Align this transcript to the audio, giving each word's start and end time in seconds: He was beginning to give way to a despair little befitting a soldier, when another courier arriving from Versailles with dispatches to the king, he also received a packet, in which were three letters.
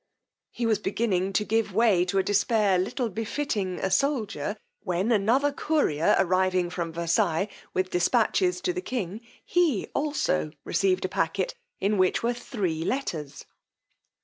He 0.49 0.65
was 0.65 0.79
beginning 0.79 1.31
to 1.33 1.45
give 1.45 1.75
way 1.75 2.05
to 2.05 2.17
a 2.17 2.23
despair 2.23 2.79
little 2.79 3.07
befitting 3.07 3.77
a 3.77 3.91
soldier, 3.91 4.57
when 4.81 5.11
another 5.11 5.51
courier 5.51 6.15
arriving 6.17 6.71
from 6.71 6.91
Versailles 6.91 7.47
with 7.75 7.91
dispatches 7.91 8.61
to 8.61 8.73
the 8.73 8.81
king, 8.81 9.21
he 9.45 9.89
also 9.93 10.53
received 10.65 11.05
a 11.05 11.09
packet, 11.09 11.53
in 11.79 11.99
which 11.99 12.23
were 12.23 12.33
three 12.33 12.83
letters. 12.83 13.45